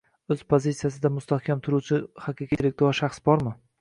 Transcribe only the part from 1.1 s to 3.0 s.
mustahkam turuvchi haqiqiy intellektual